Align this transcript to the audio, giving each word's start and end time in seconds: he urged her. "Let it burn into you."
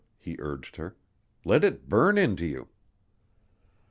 he 0.17 0.35
urged 0.39 0.77
her. 0.77 0.95
"Let 1.45 1.63
it 1.63 1.87
burn 1.87 2.17
into 2.17 2.47
you." 2.47 2.69